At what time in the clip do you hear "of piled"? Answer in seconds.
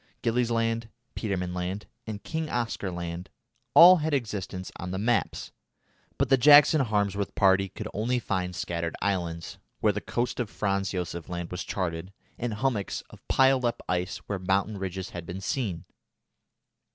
13.11-13.63